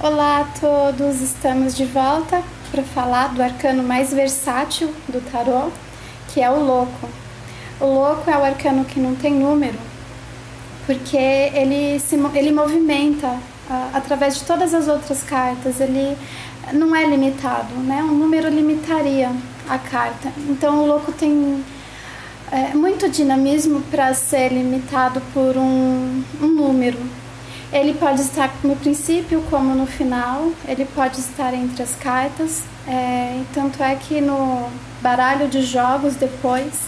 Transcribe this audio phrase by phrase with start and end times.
[0.00, 5.72] Olá a todos, estamos de volta para falar do arcano mais versátil do tarô,
[6.28, 7.08] que é o louco.
[7.80, 9.76] O louco é o arcano que não tem número,
[10.86, 16.16] porque ele se ele movimenta uh, através de todas as outras cartas, ele
[16.72, 18.00] não é limitado, né?
[18.00, 19.32] Um número limitaria
[19.68, 20.32] a carta.
[20.48, 21.64] Então o louco tem
[22.52, 26.98] é, muito dinamismo para ser limitado por um, um número.
[27.72, 33.42] Ele pode estar no princípio como no final, ele pode estar entre as cartas, é,
[33.52, 34.70] tanto é que no
[35.02, 36.86] baralho de jogos depois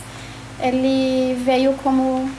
[0.58, 2.30] ele veio como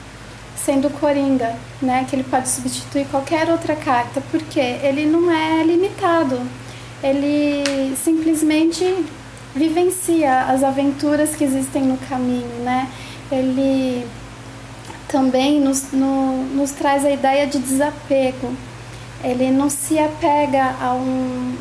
[0.55, 2.05] sendo coringa, né?
[2.09, 6.39] Que ele pode substituir qualquer outra carta, porque ele não é limitado.
[7.03, 9.05] Ele simplesmente
[9.55, 12.89] vivencia as aventuras que existem no caminho, né?
[13.31, 14.05] Ele
[15.11, 18.55] também nos, no, nos traz a ideia de desapego.
[19.23, 21.55] Ele não se apega a, um,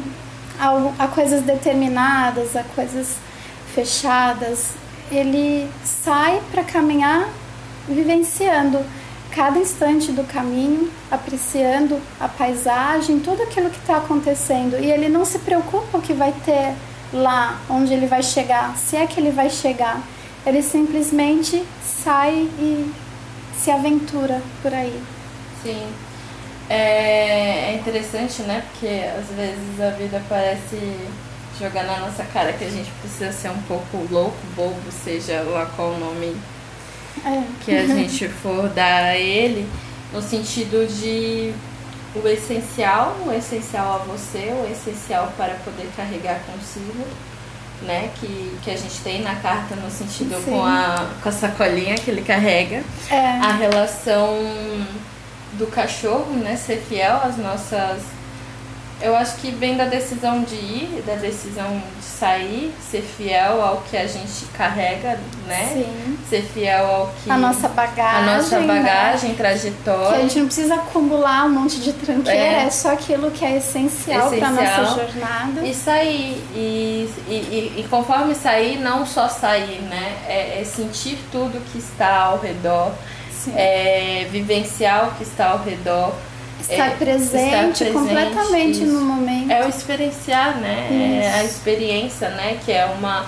[0.58, 3.16] a, a coisas determinadas, a coisas
[3.74, 4.70] fechadas.
[5.10, 7.28] Ele sai para caminhar
[7.88, 8.78] vivenciando
[9.32, 14.76] cada instante do caminho, apreciando a paisagem, tudo aquilo que está acontecendo.
[14.80, 16.74] E ele não se preocupa o que vai ter
[17.12, 20.00] lá, onde ele vai chegar, se é que ele vai chegar.
[20.46, 22.90] Ele simplesmente sai e
[23.62, 25.02] se aventura por aí.
[25.62, 25.86] Sim.
[26.68, 28.64] É, é interessante, né?
[28.70, 30.78] Porque às vezes a vida parece
[31.58, 35.66] jogar na nossa cara que a gente precisa ser um pouco louco, bobo, seja lá
[35.76, 36.36] qual o nome
[37.24, 37.42] é.
[37.64, 39.68] que a gente for dar a ele,
[40.12, 41.52] no sentido de
[42.14, 47.04] o essencial, o essencial a você, o essencial para poder carregar consigo,
[47.82, 48.10] né?
[48.20, 52.10] Que, que a gente tem na carta no sentido com a, com a sacolinha que
[52.10, 52.82] ele carrega.
[53.10, 53.16] É.
[53.16, 54.36] A relação
[55.54, 56.56] do cachorro, né?
[56.56, 58.02] Ser fiel às nossas
[59.02, 63.78] eu acho que vem da decisão de ir, da decisão de sair, ser fiel ao
[63.78, 65.70] que a gente carrega, né?
[65.72, 66.18] Sim.
[66.28, 67.30] Ser fiel ao que.
[67.30, 68.28] A nossa bagagem.
[68.28, 69.36] A nossa bagagem, né?
[69.36, 70.10] trajetória.
[70.10, 73.44] Que a gente não precisa acumular um monte de tranqueira, é, é só aquilo que
[73.44, 74.54] é essencial, essencial.
[74.54, 75.66] para nossa jornada.
[75.66, 76.44] E sair.
[76.54, 80.16] E, e, e, conforme sair, não só sair, né?
[80.28, 82.92] É, é sentir tudo que está ao redor,
[83.56, 86.12] é vivenciar o que está ao redor
[86.60, 88.86] Estar, é, presente, estar presente completamente isso.
[88.86, 89.50] no momento.
[89.50, 91.22] É o experienciar, né?
[91.22, 92.58] É a experiência, né?
[92.64, 93.26] Que é uma.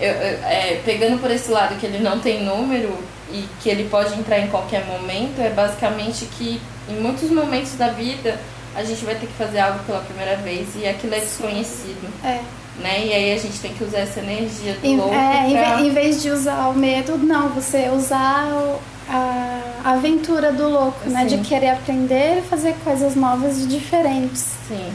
[0.00, 2.98] Eu, eu, é, pegando por esse lado que ele não tem número
[3.32, 7.88] e que ele pode entrar em qualquer momento, é basicamente que em muitos momentos da
[7.88, 8.38] vida
[8.74, 12.12] a gente vai ter que fazer algo pela primeira vez e aquilo é desconhecido.
[12.22, 12.40] É.
[12.78, 13.06] Né?
[13.06, 15.14] E aí a gente tem que usar essa energia do em, louco.
[15.14, 15.80] É, pra...
[15.80, 21.24] em vez de usar o medo, não, você usar o, a aventura do louco, né?
[21.24, 24.54] De querer aprender e fazer coisas novas e diferentes.
[24.66, 24.92] Sim.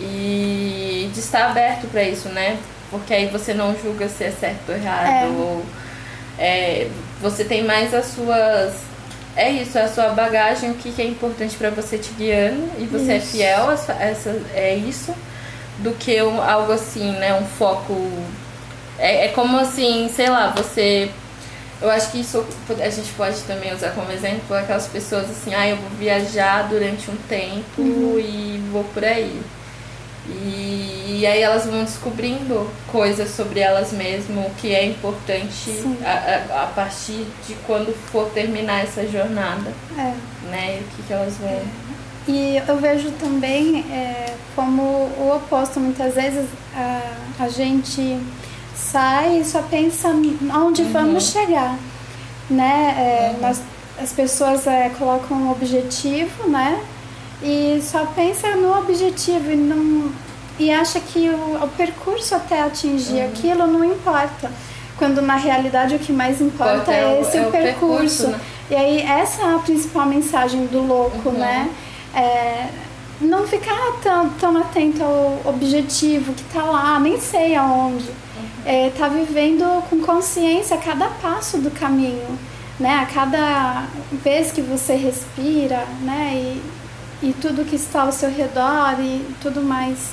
[0.00, 2.58] E de estar aberto para isso, né?
[2.90, 5.06] Porque aí você não julga se é certo ou errado.
[5.06, 5.26] É.
[5.26, 5.64] Ou,
[6.38, 6.88] é,
[7.20, 8.74] você tem mais as suas.
[9.34, 12.70] É isso, é a sua bagagem, o que é importante para você te guiando.
[12.78, 13.28] E você é isso.
[13.28, 15.14] é fiel a essa, é isso.
[15.78, 17.34] Do que um, algo assim, né?
[17.34, 17.94] Um foco.
[18.98, 21.10] É, é como assim, sei lá, você
[21.80, 25.68] eu acho que isso a gente pode também usar como exemplo aquelas pessoas assim, ah,
[25.68, 28.18] eu vou viajar durante um tempo uhum.
[28.18, 29.40] e vou por aí.
[30.28, 35.72] E, e, aí elas vão descobrindo coisas sobre elas mesmas, o que é importante
[36.04, 39.72] a, a, a, partir de quando for terminar essa jornada.
[39.96, 40.12] É.
[40.50, 40.80] Né?
[40.80, 41.48] E o que, que elas vão.
[41.48, 41.62] É.
[42.28, 48.20] E eu vejo também é, como o oposto, muitas vezes a, a gente
[48.78, 50.92] sai e só pensa onde uhum.
[50.92, 51.76] vamos chegar,
[52.48, 52.94] né?
[52.96, 53.40] É, uhum.
[53.42, 53.60] nós,
[54.00, 56.80] as pessoas é, colocam um objetivo, né?
[57.42, 60.12] E só pensa no objetivo e não
[60.58, 63.28] e acha que o, o percurso até atingir uhum.
[63.28, 64.50] aquilo não importa.
[64.96, 68.24] Quando na realidade o que mais importa é, é, esse é o, percurso.
[68.24, 68.40] percurso né?
[68.70, 71.38] E aí essa é a principal mensagem do louco, uhum.
[71.38, 71.70] né?
[72.14, 72.68] É,
[73.20, 78.08] não ficar tão, tão atento ao objetivo que está lá, nem sei aonde
[78.68, 82.38] é, tá vivendo com consciência a cada passo do caminho,
[82.78, 82.96] né?
[82.96, 83.86] A cada
[84.22, 86.34] vez que você respira, né?
[86.34, 90.10] E, e tudo que está ao seu redor e tudo mais.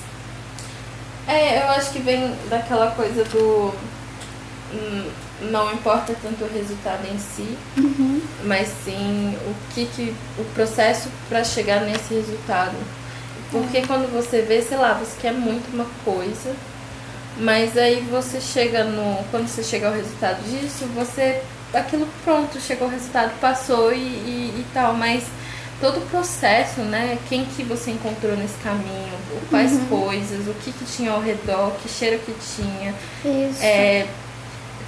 [1.27, 3.73] É, eu acho que vem daquela coisa do
[4.73, 5.09] hum,
[5.51, 8.21] não importa tanto o resultado em si, uhum.
[8.45, 12.77] mas sim o que, que o processo para chegar nesse resultado.
[13.51, 13.85] Porque é.
[13.85, 16.55] quando você vê, sei lá, você quer muito uma coisa,
[17.37, 19.23] mas aí você chega no.
[19.31, 21.41] Quando você chega ao resultado disso, você.
[21.73, 24.93] Aquilo pronto, chegou o resultado, passou e, e, e tal.
[24.93, 25.25] Mas
[25.81, 27.17] todo o processo, né?
[27.27, 29.13] Quem que você encontrou nesse caminho,
[29.49, 29.85] quais uhum.
[29.87, 32.93] coisas, o que que tinha ao redor, que cheiro que tinha.
[33.25, 33.61] Isso.
[33.61, 34.07] É,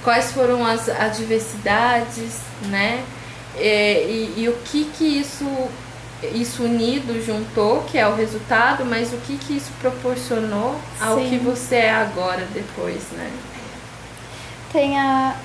[0.02, 3.04] quais foram as adversidades, né?
[3.56, 5.44] É, e, e, o que que isso
[6.22, 11.30] isso unido juntou, que é o resultado, mas o que que isso proporcionou ao Sim.
[11.30, 13.30] que você é agora depois, né?
[14.72, 15.36] Tem a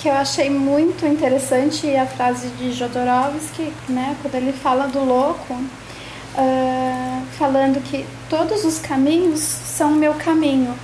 [0.00, 5.52] que eu achei muito interessante a frase de Jodorowsky, né, quando ele fala do louco,
[5.52, 10.74] uh, falando que todos os caminhos são meu caminho.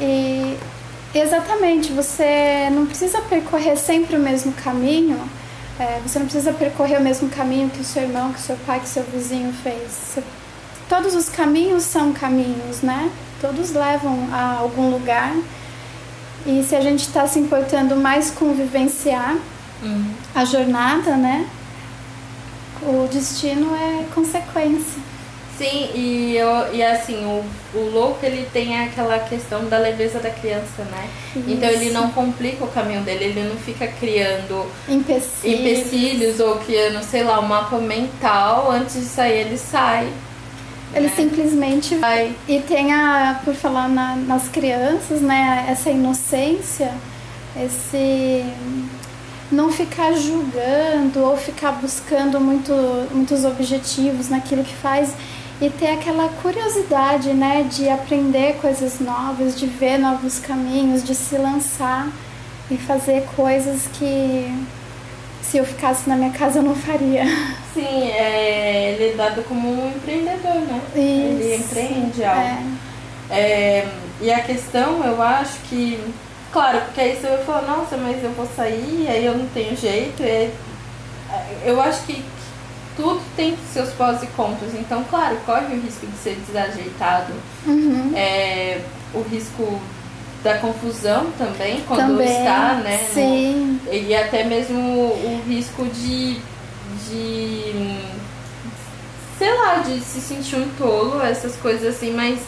[0.00, 0.56] E
[1.12, 5.20] exatamente, você não precisa percorrer sempre o mesmo caminho,
[5.78, 8.56] é, você não precisa percorrer o mesmo caminho que o seu irmão, que o seu
[8.66, 10.18] pai, que o seu vizinho fez.
[10.88, 13.10] Todos os caminhos são caminhos, né?
[13.40, 15.32] Todos levam a algum lugar.
[16.46, 19.36] E se a gente está se importando mais com vivenciar
[19.82, 20.14] uhum.
[20.34, 21.48] a jornada, né?
[22.82, 25.07] O destino é consequência.
[25.58, 27.44] Sim, e, eu, e assim, o,
[27.76, 31.08] o louco ele tem aquela questão da leveza da criança, né?
[31.34, 31.50] Isso.
[31.50, 35.60] Então ele não complica o caminho dele, ele não fica criando empecilhos.
[35.60, 40.08] empecilhos ou criando, sei lá, um mapa mental, antes de sair ele sai.
[40.94, 41.12] Ele né?
[41.16, 42.32] simplesmente vai.
[42.46, 46.94] E tem a, por falar na, nas crianças, né, essa inocência,
[47.60, 48.44] esse
[49.50, 52.72] não ficar julgando ou ficar buscando muito,
[53.12, 55.14] muitos objetivos naquilo que faz
[55.60, 61.36] e ter aquela curiosidade, né, de aprender coisas novas, de ver novos caminhos, de se
[61.36, 62.08] lançar
[62.70, 64.52] e fazer coisas que
[65.42, 67.24] se eu ficasse na minha casa eu não faria.
[67.74, 70.80] Sim, é, ele é dado como um empreendedor, né?
[70.90, 72.40] Isso, ele empreende algo.
[72.40, 72.88] É.
[73.30, 73.88] É,
[74.20, 75.98] e a questão, eu acho que,
[76.52, 79.76] claro, porque aí você vai falar, nossa, mas eu vou sair, aí eu não tenho
[79.76, 80.22] jeito.
[80.22, 80.50] É,
[81.64, 82.24] eu acho que
[82.98, 84.74] tudo tem seus pós e contras.
[84.74, 87.32] Então, claro, corre o risco de ser desajeitado.
[87.64, 88.12] Uhum.
[88.16, 88.80] É,
[89.14, 89.80] o risco
[90.42, 92.98] da confusão também, quando também, está, né?
[93.12, 93.80] Sim.
[93.84, 96.40] No, e até mesmo o risco de,
[97.08, 98.00] de.
[99.38, 102.40] sei lá, de se sentir um tolo, essas coisas assim, mas.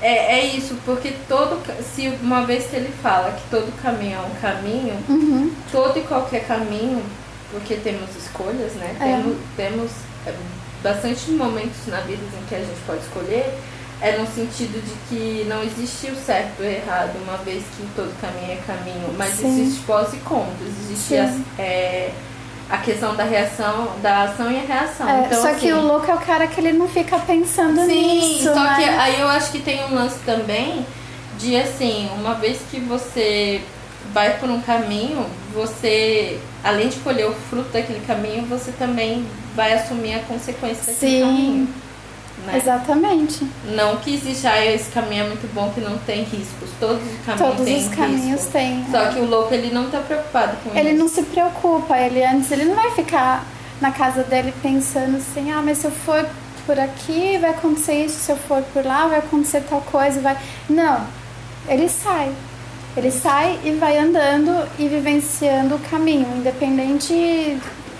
[0.00, 1.58] É, é isso, porque todo.
[1.82, 5.50] Se uma vez que ele fala que todo caminho é um caminho, uhum.
[5.72, 7.02] todo e qualquer caminho,
[7.50, 8.96] porque temos escolhas, né?
[9.00, 9.04] É.
[9.04, 9.90] Temos, temos
[10.26, 10.34] é,
[10.82, 13.58] bastante momentos na vida em que a gente pode escolher
[14.00, 17.84] é no sentido de que não existe o certo e o errado, uma vez que
[17.96, 19.48] todo caminho é caminho, mas Sim.
[19.48, 22.12] existe pós e contras, existe a, é,
[22.70, 25.08] a, questão da reação, da ação e a reação.
[25.08, 27.84] É, então, só assim, que o louco é o cara que ele não fica pensando
[27.86, 28.44] sim, nisso.
[28.44, 28.76] Só né?
[28.76, 30.86] que aí eu acho que tem um lance também
[31.36, 33.62] de assim, uma vez que você
[34.12, 39.74] vai por um caminho, você, além de colher o fruto daquele caminho, você também vai
[39.74, 41.20] assumir a consequência daquele Sim.
[41.20, 41.68] caminho.
[42.46, 42.56] Né?
[42.56, 43.46] Exatamente.
[43.64, 46.70] Não que exista ah, esse caminho é muito bom que não tem riscos.
[46.78, 48.86] Todos os caminhos Todos têm os caminhos têm.
[48.90, 50.88] Só que o louco ele não tá preocupado com ele isso.
[50.88, 51.98] Ele não se preocupa.
[51.98, 53.44] Ele antes ele não vai ficar
[53.80, 56.24] na casa dele pensando assim, ah, mas se eu for
[56.64, 60.36] por aqui vai acontecer isso, se eu for por lá vai acontecer tal coisa, vai.
[60.68, 61.06] Não.
[61.66, 62.32] Ele sai.
[62.98, 67.14] Ele sai e vai andando e vivenciando o caminho, independente.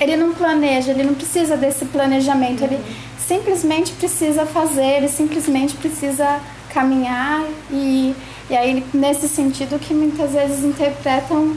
[0.01, 2.65] Ele não planeja, ele não precisa desse planejamento.
[2.65, 2.67] Uhum.
[2.67, 2.85] Ele
[3.17, 6.41] simplesmente precisa fazer, ele simplesmente precisa
[6.71, 8.13] caminhar e,
[8.51, 11.57] e aí nesse sentido que muitas vezes interpretam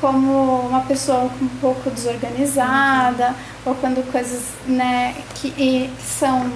[0.00, 6.50] como uma pessoa um pouco desorganizada ou quando coisas né, que, que são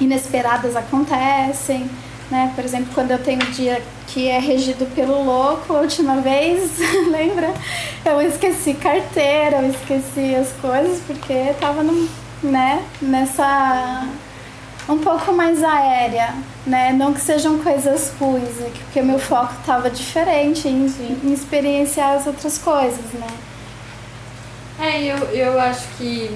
[0.00, 1.90] inesperadas acontecem.
[2.32, 2.50] Né?
[2.54, 6.78] Por exemplo, quando eu tenho um dia que é regido pelo louco, a última vez,
[7.12, 7.52] lembra?
[8.06, 12.08] Eu esqueci carteira, eu esqueci as coisas porque estava num
[12.42, 14.08] né, nessa
[14.88, 16.34] um pouco mais aérea,
[16.66, 16.94] né?
[16.94, 20.86] Não que sejam coisas ruins, é porque o meu foco estava diferente em,
[21.22, 23.26] em, experienciar as outras coisas, né?
[24.80, 26.34] É, eu, eu acho que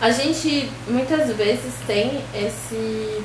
[0.00, 3.22] a gente muitas vezes tem esse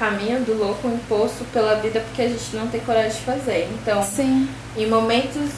[0.00, 3.68] caminho do louco imposto pela vida porque a gente não tem coragem de fazer.
[3.74, 4.48] Então, Sim.
[4.74, 5.50] em momentos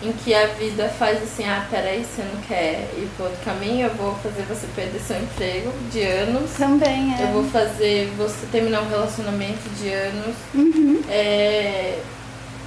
[0.00, 3.88] em que a vida faz assim, ah, peraí, você não quer ir para outro caminho,
[3.88, 6.52] eu vou fazer você perder seu emprego de anos.
[6.52, 7.24] Também é.
[7.24, 10.36] Eu vou fazer você terminar um relacionamento de anos.
[10.54, 11.02] Uhum.
[11.10, 11.98] É,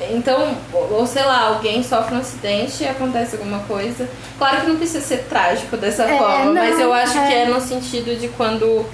[0.09, 4.09] então, ou sei lá, alguém sofre um acidente e acontece alguma coisa.
[4.37, 7.27] Claro que não precisa ser trágico dessa é, forma, não, mas eu acho é.
[7.27, 8.85] que é no sentido de quando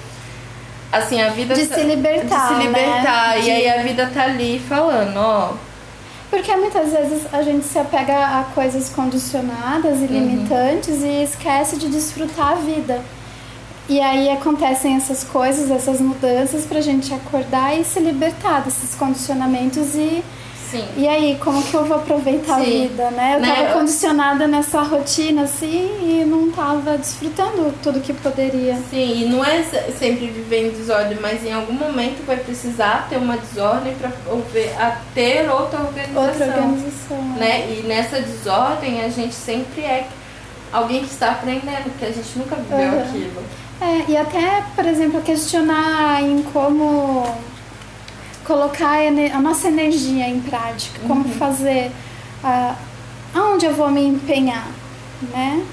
[0.91, 3.41] assim, a vida de tá, se libertar, de se libertar né?
[3.41, 5.53] e aí a vida tá ali falando, ó,
[6.29, 10.07] porque muitas vezes a gente se apega a coisas condicionadas e uhum.
[10.07, 13.01] limitantes e esquece de desfrutar a vida.
[13.89, 19.95] E aí acontecem essas coisas, essas mudanças pra gente acordar e se libertar desses condicionamentos
[19.95, 20.21] e
[20.69, 20.85] Sim.
[20.97, 22.61] e aí, como que eu vou aproveitar Sim.
[22.85, 23.35] a vida, né?
[23.35, 28.75] Eu Né, tava condicionada nessa rotina assim e não tava desfrutando tudo que poderia.
[28.89, 33.07] Sim, e não é se- sempre viver em desordem, mas em algum momento vai precisar
[33.09, 34.11] ter uma desordem para
[35.13, 36.23] ter outra organização.
[36.27, 37.17] Outra organização.
[37.35, 37.39] né?
[37.39, 37.67] Né?
[37.79, 40.07] E nessa desordem a gente sempre é
[40.73, 43.01] alguém que está aprendendo, porque a gente nunca viveu Uhum.
[43.01, 43.43] aquilo.
[43.79, 47.23] É, e até, por exemplo, questionar em como
[48.47, 51.91] colocar a a nossa energia em prática, como fazer,
[52.43, 52.75] ah,
[53.35, 54.67] aonde eu vou me empenhar,
[55.33, 55.63] né?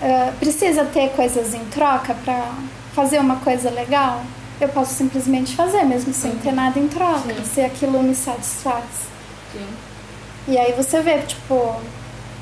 [0.00, 2.52] Ah, precisa ter coisas em troca para
[2.94, 4.22] fazer uma coisa legal?
[4.60, 7.44] Eu posso simplesmente fazer, mesmo sem ter nada em troca, Sim.
[7.44, 8.84] se aquilo me satisfaz.
[9.52, 9.66] Sim.
[10.46, 11.74] E aí você vê, tipo,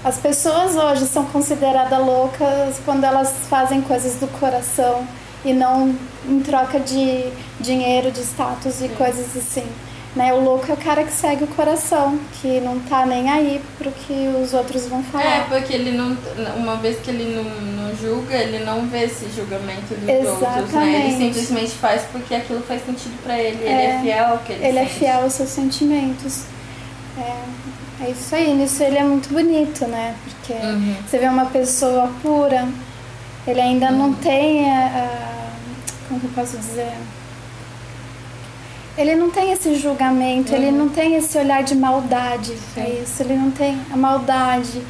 [0.05, 5.07] as pessoas hoje são consideradas loucas quando elas fazem coisas do coração
[5.45, 5.95] e não
[6.29, 7.25] em troca de
[7.61, 9.67] dinheiro, de status e coisas assim.
[10.15, 10.31] Né?
[10.35, 13.91] O louco é o cara que segue o coração, que não tá nem aí pro
[13.91, 15.47] que os outros vão É, falar.
[15.49, 16.15] porque ele não.
[16.55, 20.87] Uma vez que ele não, não julga, ele não vê esse julgamento dos outros, né?
[20.87, 21.17] Ele Exatamente.
[21.35, 23.57] simplesmente faz porque aquilo faz sentido pra ele.
[23.63, 23.87] Ele É.
[23.87, 24.99] é fiel ao que ele Ele é sente.
[24.99, 26.43] fiel aos seus sentimentos.
[27.19, 30.15] É, é isso aí, nisso ele é muito bonito, né?
[30.25, 30.95] Porque Uhum.
[31.09, 32.69] você vê uma pessoa pura,
[33.47, 35.51] ele ainda não tem a, a-
[36.09, 36.93] como que eu posso dizer?
[38.97, 43.35] Ele não tem esse julgamento, ele não tem esse olhar de maldade, é isso, ele
[43.35, 44.83] não tem a maldade.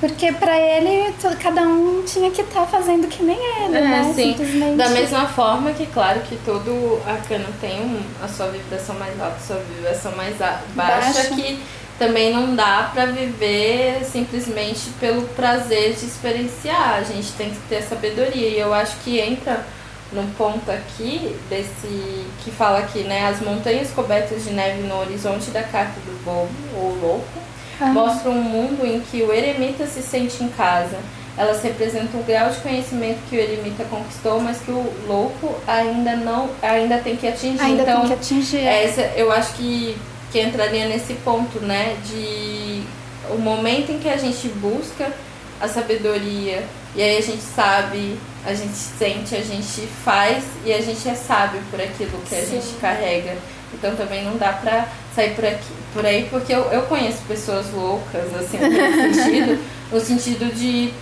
[0.00, 4.12] Porque pra ele, to- cada um tinha que estar fazendo que nem ele, É, né?
[4.14, 4.30] sim.
[4.32, 4.76] Simplesmente.
[4.76, 9.36] Da mesma forma que, claro, que todo arcano tem um- a sua vibração mais alta,
[9.36, 11.34] a sua vibração mais a- baixa, Baixa.
[11.34, 11.58] que
[11.98, 16.98] também não dá pra viver simplesmente pelo prazer de experienciar.
[16.98, 18.48] A gente tem que ter sabedoria.
[18.48, 19.64] E eu acho que entra
[20.12, 23.26] num ponto aqui desse que fala aqui, né?
[23.26, 27.46] As montanhas cobertas de neve no horizonte da carta do bobo ou louco
[27.80, 27.92] Aham.
[27.92, 30.96] mostram um mundo em que o eremita se sente em casa.
[31.36, 36.16] Elas representam o grau de conhecimento que o eremita conquistou, mas que o louco ainda
[36.16, 37.60] não, ainda tem que atingir.
[37.60, 38.64] Ainda então, tem que atingir.
[38.66, 39.98] essa, eu acho que,
[40.36, 41.96] que entraria nesse ponto, né?
[42.04, 42.82] De
[43.30, 45.10] o momento em que a gente busca
[45.58, 46.62] a sabedoria
[46.94, 51.14] e aí a gente sabe, a gente sente, a gente faz e a gente é
[51.14, 52.60] sábio por aquilo que a Sim.
[52.60, 53.34] gente carrega.
[53.72, 57.72] Então também não dá pra sair por, aqui, por aí, porque eu, eu conheço pessoas
[57.72, 59.58] loucas, assim, nesse sentido,
[59.90, 60.92] no sentido de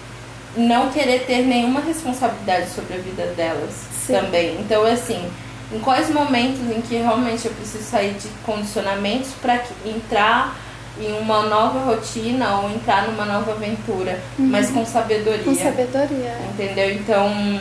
[0.57, 3.75] não querer ter nenhuma responsabilidade sobre a vida delas
[4.07, 4.13] Sim.
[4.13, 4.61] também.
[4.61, 5.29] Então, assim,
[5.75, 10.57] em quais momentos em que realmente eu preciso sair de condicionamentos para entrar
[11.01, 15.43] em uma nova rotina ou entrar numa nova aventura, mas com sabedoria.
[15.43, 16.37] Com sabedoria.
[16.53, 16.93] Entendeu?
[16.93, 17.61] Então,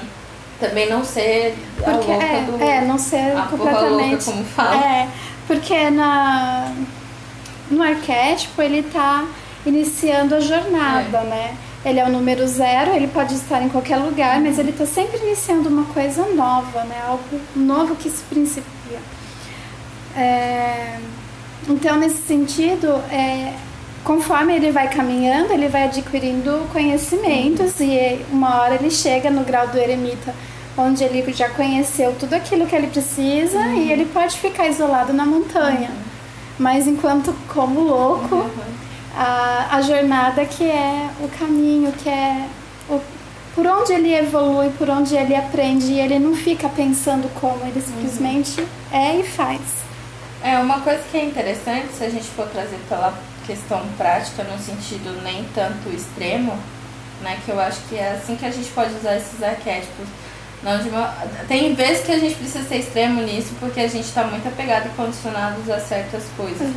[0.59, 2.63] também não ser a Porque louca é, do.
[2.63, 4.09] é, não ser a completamente.
[4.11, 4.85] louca, como fala.
[4.85, 5.07] É,
[5.47, 6.71] porque na,
[7.71, 9.25] no arquétipo ele tá
[9.65, 11.55] iniciando a jornada, né?
[11.85, 15.17] Ele é o número zero, ele pode estar em qualquer lugar, mas ele tá sempre
[15.19, 17.01] iniciando uma coisa nova, né?
[17.05, 18.99] Algo novo que se principia.
[20.15, 20.97] É,
[21.67, 23.53] então, nesse sentido, é,
[24.03, 29.67] conforme ele vai caminhando, ele vai adquirindo conhecimentos e uma hora ele chega no grau
[29.67, 30.33] do eremita,
[30.77, 35.25] onde ele já conheceu tudo aquilo que ele precisa e ele pode ficar isolado na
[35.25, 35.91] montanha.
[36.57, 38.49] Mas enquanto como louco,
[39.15, 42.47] a, a jornada que é o caminho, que é
[42.89, 42.99] o,
[43.55, 47.81] por onde ele evolui, por onde ele aprende, e ele não fica pensando como, ele
[47.81, 49.61] simplesmente é e faz.
[50.43, 53.13] É, uma coisa que é interessante, se a gente for trazer pela
[53.45, 56.57] questão prática, no sentido nem tanto extremo,
[57.21, 57.39] né?
[57.45, 60.07] Que eu acho que é assim que a gente pode usar esses arquétipos.
[60.63, 61.45] Não.
[61.47, 64.87] Tem vezes que a gente precisa ser extremo nisso, porque a gente está muito apegado
[64.87, 66.69] e condicionados a certas coisas.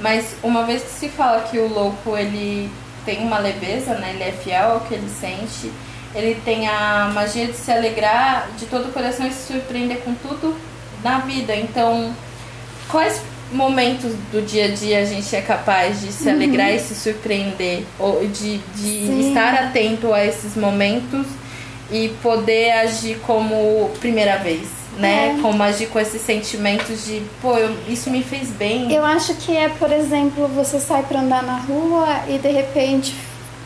[0.00, 2.70] Mas uma vez que se fala que o louco ele
[3.04, 4.12] tem uma leveza, né?
[4.14, 5.72] Ele é fiel ao que ele sente,
[6.14, 10.14] ele tem a magia de se alegrar de todo o coração e se surpreender com
[10.14, 10.54] tudo
[11.02, 11.56] na vida.
[11.56, 12.14] Então,
[12.88, 16.94] quais momentos do dia a dia a gente é capaz de se alegrar e se
[16.94, 17.84] surpreender?
[17.98, 19.28] Ou de, de Sim.
[19.28, 21.26] estar atento a esses momentos
[21.92, 24.68] e poder agir como primeira vez,
[24.98, 25.36] né?
[25.38, 25.42] É.
[25.42, 28.92] Como agir com esses sentimentos de, pô, eu- isso me fez bem.
[28.92, 33.14] Eu acho que é, por exemplo, você sai para andar na rua e de repente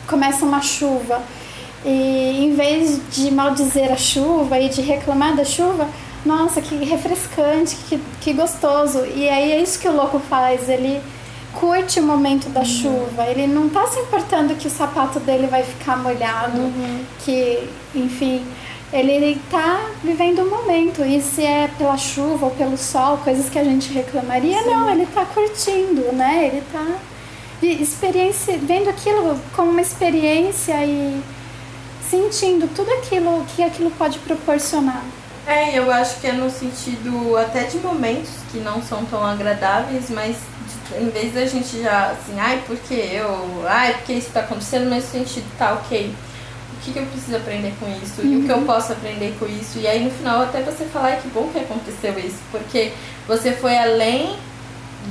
[0.07, 1.21] começa uma chuva.
[1.83, 5.87] E em vez de maldizer a chuva e de reclamar da chuva,
[6.25, 9.05] nossa, que refrescante, que, que gostoso.
[9.05, 10.99] E aí é isso que o louco faz, ele
[11.53, 15.63] curte o momento da chuva, ele não tá se importando que o sapato dele vai
[15.63, 16.57] ficar molhado,
[17.23, 18.45] que, enfim,
[18.91, 21.03] ele está vivendo o momento.
[21.03, 24.69] E se é pela chuva ou pelo sol, coisas que a gente reclamaria, Sim.
[24.69, 26.47] não, ele está curtindo, né?
[26.47, 26.85] Ele está
[27.61, 31.21] experiência, vendo aquilo como uma experiência e
[32.09, 35.03] sentindo tudo aquilo que aquilo pode proporcionar.
[35.47, 40.09] É, eu acho que é no sentido até de momentos que não são tão agradáveis,
[40.09, 40.37] mas
[40.99, 45.05] em vez da gente já assim, ai, porque eu, ai, porque isso está acontecendo, mas
[45.05, 46.11] no sentido tá ok.
[46.85, 48.21] O que, que eu preciso aprender com isso?
[48.21, 48.33] Uhum.
[48.33, 48.65] E o que eu uhum.
[48.65, 49.79] posso aprender com isso?
[49.79, 52.91] E aí no final até você falar, que bom que aconteceu isso, porque
[53.27, 54.35] você foi além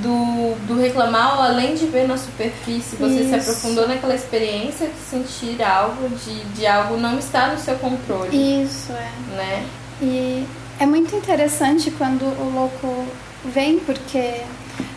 [0.01, 3.29] do, do reclamar, ou além de ver na superfície, você Isso.
[3.29, 8.63] se aprofundou naquela experiência de sentir algo, de, de algo não estar no seu controle.
[8.63, 9.35] Isso, é.
[9.35, 9.65] Né?
[10.01, 10.45] E
[10.79, 13.05] é muito interessante quando o louco
[13.45, 14.41] vem, porque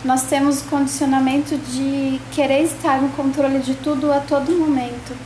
[0.04, 5.16] nós temos o condicionamento de querer estar no controle de tudo a todo momento.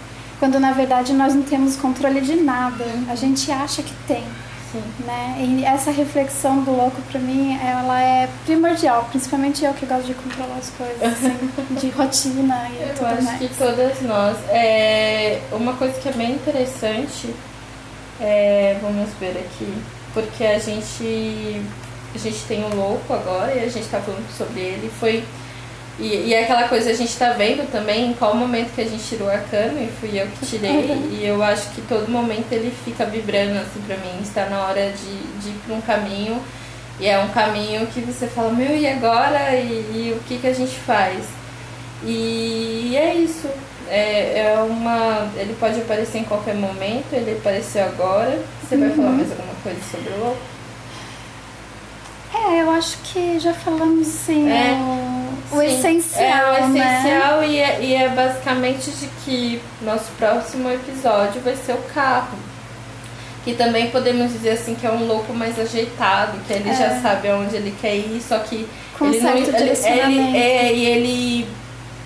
[0.42, 2.84] Quando na verdade nós não temos controle de nada.
[3.08, 4.24] A gente acha que tem.
[4.72, 4.82] Sim.
[5.06, 5.36] Né?
[5.38, 10.14] E essa reflexão do louco para mim, ela é primordial, principalmente eu que gosto de
[10.14, 13.38] controlar as coisas, assim, de rotina e eu tudo acho mais.
[13.38, 14.36] que todas nós.
[14.48, 17.32] É, uma coisa que é bem interessante,
[18.20, 19.72] é, vamos ver aqui,
[20.12, 21.62] porque a gente
[22.12, 25.22] a gente tem o louco agora e a gente está falando sobre ele, foi
[25.98, 28.88] e, e é aquela coisa a gente tá vendo também em qual momento que a
[28.88, 31.10] gente tirou o arcano, e fui eu que tirei, uhum.
[31.12, 34.90] e eu acho que todo momento ele fica vibrando assim pra mim, está na hora
[34.90, 36.42] de, de ir pra um caminho,
[37.00, 39.56] e é um caminho que você fala, meu, e agora?
[39.56, 41.24] E, e o que que a gente faz?
[42.04, 43.48] E é isso.
[43.88, 45.28] É, é uma.
[45.36, 48.40] Ele pode aparecer em qualquer momento, ele apareceu agora.
[48.62, 48.80] Você uhum.
[48.80, 50.52] vai falar mais alguma coisa sobre o louco?
[52.34, 54.50] É, eu acho que já falamos sim.
[54.50, 54.72] É,
[55.52, 56.54] o, o essencial.
[56.54, 57.48] É o essencial né?
[57.48, 62.38] e, é, e é basicamente de que nosso próximo episódio vai ser o carro.
[63.44, 66.74] Que também podemos dizer assim que é um louco mais ajeitado, que ele é.
[66.74, 69.36] já sabe aonde ele quer ir, só que Com ele não.
[69.36, 71.48] Ele, ele, é, e ele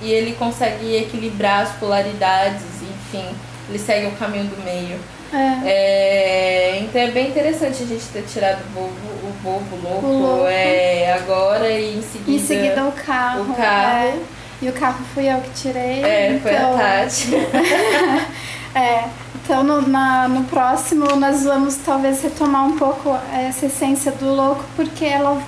[0.03, 3.27] e ele consegue equilibrar as polaridades, enfim,
[3.69, 4.99] ele segue o caminho do meio.
[5.33, 5.69] É.
[5.69, 8.91] É, então é bem interessante a gente ter tirado o bobo,
[9.23, 10.47] o bobo louco, o louco.
[10.47, 12.31] É, agora e em seguida.
[12.31, 13.43] Em seguida o carro.
[13.43, 14.07] O carro.
[14.07, 14.19] É.
[14.63, 16.03] E o carro fui eu que tirei.
[16.03, 16.41] É, então...
[16.41, 17.35] foi a então Tati.
[18.79, 19.05] é.
[19.35, 24.65] Então no, na, no próximo nós vamos talvez retomar um pouco essa essência do louco,
[24.75, 25.41] porque ela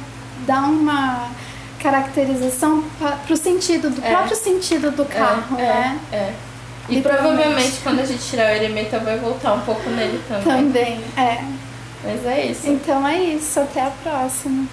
[0.46, 1.30] dá uma
[1.80, 4.10] caracterização para o sentido, do é.
[4.10, 6.00] próprio sentido do carro, é, né?
[6.12, 6.32] É.
[6.88, 10.44] E provavelmente quando a gente tirar o elemento vai voltar um pouco nele também.
[10.44, 11.44] Também, é.
[12.02, 12.68] Mas é isso.
[12.68, 14.66] Então é isso, até a próxima.